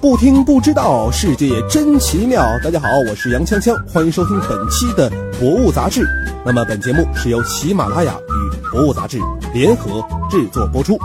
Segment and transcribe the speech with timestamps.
[0.00, 2.42] 不听不知道，世界真奇妙。
[2.64, 6.06] 大家好，我是杨锵锵，欢迎收听本期的《博物杂志》。
[6.42, 9.18] 那么，本节目是由喜马拉雅与《博物杂志》
[9.52, 10.98] 联合制作播出。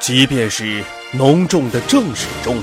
[0.00, 2.56] 即便是浓重的正史中，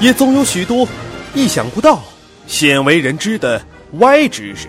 [0.00, 0.84] 也总有许多
[1.32, 2.02] 意想不到、
[2.48, 3.62] 鲜为人知的
[4.00, 4.66] 歪知识。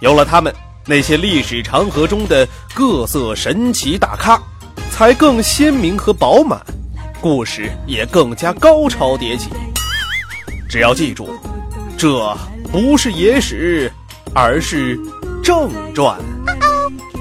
[0.00, 0.52] 有了他们，
[0.86, 4.42] 那些历史长河中的各色神奇大咖。
[4.92, 6.60] 才更鲜明和饱满，
[7.18, 9.48] 故事也更加高潮迭起。
[10.68, 11.30] 只要记住，
[11.96, 12.36] 这
[12.70, 13.90] 不是野史，
[14.34, 15.00] 而是
[15.42, 16.20] 正传。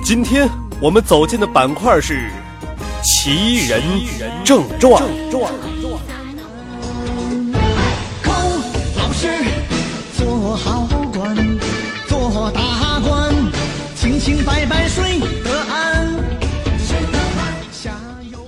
[0.03, 0.49] 今天
[0.81, 2.29] 我们走进的板块是
[3.01, 3.81] 《奇人
[4.43, 5.01] 正传》。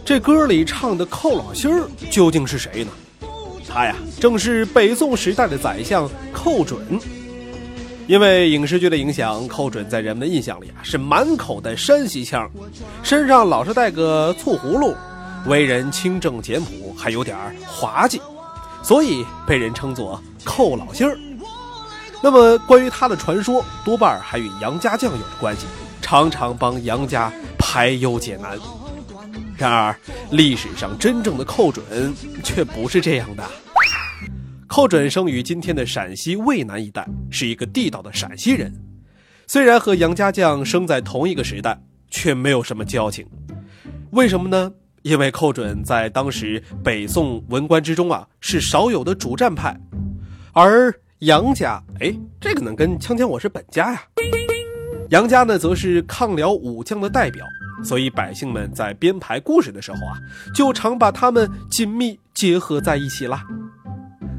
[0.05, 2.91] 这歌里唱的寇老心儿究竟是谁呢？
[3.69, 6.99] 他呀，正是北宋时代的宰相寇准。
[8.05, 12.51] 因为影视剧的影响，寇准在人们的印象里啊是满口的山西腔，
[13.01, 14.93] 身上老是带个醋葫芦，
[15.45, 18.19] 为人清正简朴，还有点滑稽，
[18.83, 21.17] 所以被人称作寇老心儿。
[22.21, 25.65] 那么，关于他的传说，多半还与杨家将有着关系，
[26.01, 28.59] 常常帮杨家排忧解难。
[29.63, 29.95] 然而，
[30.29, 31.85] 历史上真正的寇准
[32.43, 33.43] 却不是这样的。
[34.67, 38.69] 寇准生于今天的陕西渭南一带，是一个地道的陕西人。
[39.47, 43.25] 虽然和杨家将生在同一个时代，却没有什么交情。
[44.11, 44.69] 为什么呢？
[45.03, 49.79] 因为寇准在当时北宋文官之中啊，是少有的主战派，
[50.51, 54.03] 而杨家，哎，这个呢跟锵锵我是本家呀。
[55.09, 57.45] 杨家呢，则是抗辽武将的代表。
[57.83, 60.17] 所以百姓们在编排故事的时候啊，
[60.55, 63.43] 就常把他们紧密结合在一起啦。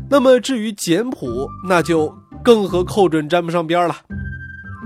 [0.09, 3.97] 那么至于简朴，那就更和寇准沾不上边了。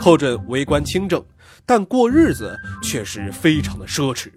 [0.00, 1.22] 寇准为官清正，
[1.66, 4.30] 但过日子却是非常的奢侈。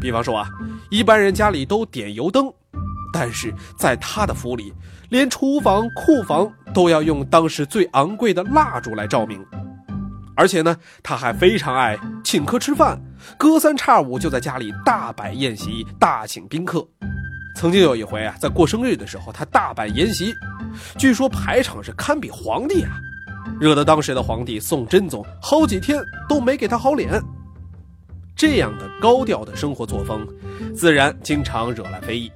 [0.00, 0.48] 比方说啊，
[0.90, 2.52] 一般人家里都点油灯，
[3.12, 4.72] 但是在他的府里，
[5.08, 9.44] 连厨房、库房都要用当时最昂贵的蜡烛来照明。
[10.40, 12.98] 而且呢，他还非常爱请客吃饭，
[13.36, 16.82] 隔三差五就在家里大摆宴席，大请宾客。
[17.54, 20.34] 曾经有一回啊，在过生日的时候，他大摆筵席，
[20.96, 22.92] 据说排场是堪比皇帝啊，
[23.60, 27.22] 惹得当时的皇帝宋真宗好几天都没给他好脸。
[28.34, 30.26] 这样的高调的生活作风，
[30.74, 32.32] 自然经常惹来非议。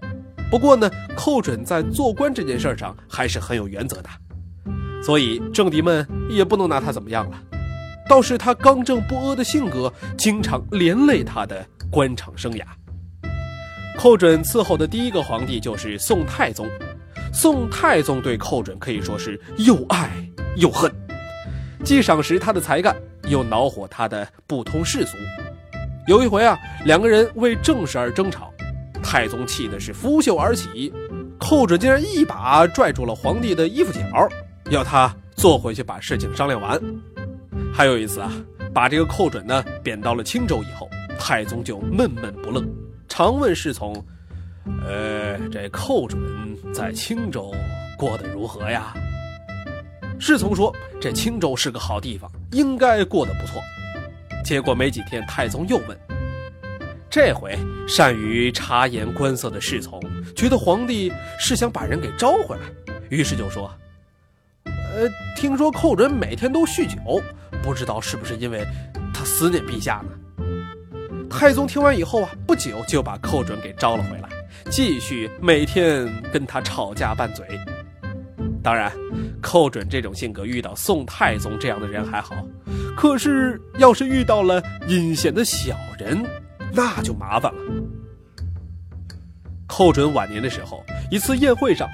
[0.50, 4.10] 不过呢，寇准在做官这件事上还是很有原则的，
[5.02, 7.40] 所以政敌们也不能拿他怎么样了。
[8.08, 12.64] 倒是他刚正不阿的性格，经常连累他的官场生涯。
[13.96, 16.68] 寇准伺候的第一个皇帝就是宋太宗，
[17.32, 20.10] 宋太宗对寇准可以说是又爱
[20.56, 20.92] 又恨，
[21.84, 22.94] 既赏识他的才干，
[23.28, 25.16] 又恼火他的不通世俗。
[26.06, 28.52] 有一回啊，两个人为正事而争吵，
[29.02, 30.92] 太宗气的是拂袖而起，
[31.38, 34.00] 寇准竟然一把拽住了皇帝的衣服角，
[34.70, 36.78] 要他坐回去把事情商量完。
[37.76, 38.30] 还有一次啊，
[38.72, 42.64] 把这个寇准呢贬到了青州以后，太宗就闷闷不乐，
[43.08, 43.92] 常问侍从
[44.86, 46.22] ：“呃，这寇准
[46.72, 47.52] 在青州
[47.98, 48.94] 过得如何呀？”
[50.20, 53.60] 侍从说：“这青州是个好地方，应该过得不错。”
[54.44, 55.98] 结果没几天，太宗又问。
[57.10, 57.58] 这回
[57.88, 60.00] 善于察言观色的侍从
[60.36, 62.62] 觉得皇帝是想把人给招回来，
[63.10, 63.68] 于是就说
[64.94, 67.20] ：“呃，听说寇准每天都酗酒。”
[67.62, 68.62] 不知道是不是因为
[69.14, 70.10] 他思念陛下呢？
[71.30, 74.28] 太宗听完以后啊，不久就把寇准给招了回来，
[74.70, 77.46] 继续每天跟他吵架拌嘴。
[78.62, 78.92] 当然，
[79.40, 82.34] 寇准这种性格遇到宋太宗这样的人还好，
[82.96, 86.22] 可是要是遇到了阴险的小人，
[86.72, 87.60] 那就麻烦了。
[89.66, 91.88] 寇准晚年的时候，一次宴会上，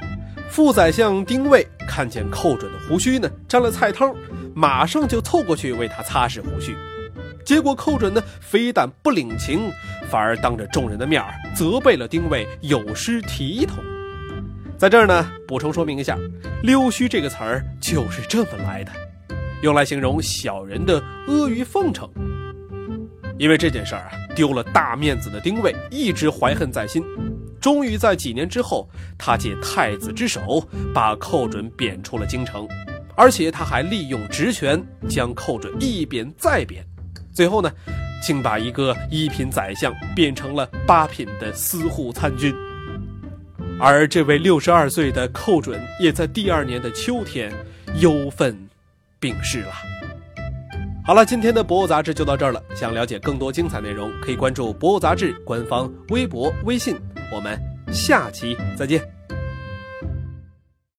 [0.49, 1.67] 副宰相丁谓
[2.01, 4.11] 看见寇准的胡须呢沾了菜汤。
[4.55, 6.75] 马上就凑过去为他擦拭胡须，
[7.45, 9.71] 结果寇准呢非但不领情，
[10.09, 11.23] 反而当着众人的面
[11.55, 13.85] 责备了丁谓有失体统。
[14.79, 16.17] 在这儿呢，补充说明一下
[16.65, 18.91] ，“溜须”这个词儿就是这么来的，
[19.61, 22.09] 用来形容小人的阿谀奉承。
[23.37, 27.05] 因为这件事儿啊，丢了大面子的丁谓一直怀恨在心，
[27.61, 32.67] 终于在几年之后，他借太子之手把寇准贬出了京城。
[33.17, 36.83] 而且他还利用职权将寇准一贬再贬，
[37.35, 37.71] 最后呢，
[38.23, 42.55] 竟把一个一品宰相变成了八品的司户参军。
[43.79, 47.53] 而这位六十二岁的寇准，也在第二年的秋天
[47.97, 48.57] 忧愤
[49.19, 49.73] 病逝了。
[51.05, 52.63] 好了，今天的博物杂志就到这儿了。
[52.75, 56.97] 想了解更多精彩内容，可以关注博物杂志官方微博、微信。
[57.31, 57.61] 我们
[57.93, 59.20] 下期再见。